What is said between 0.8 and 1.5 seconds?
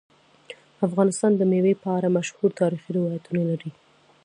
افغانستان د